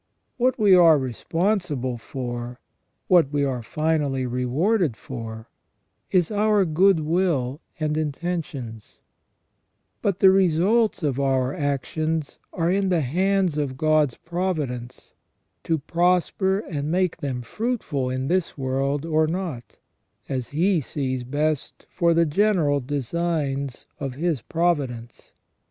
[0.37, 2.59] What we are responsible for,
[3.07, 5.47] what we are finally rewarded for,
[6.09, 8.97] is our good will and intentions;
[10.01, 15.13] but the results of our actions are in the hands of God's provi dence,
[15.65, 19.77] to prosper and make them fruitful in this world or not,
[20.27, 25.31] as He sees best for the general designs of His providence.